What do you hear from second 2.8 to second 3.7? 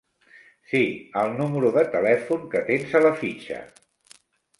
a la fitxa.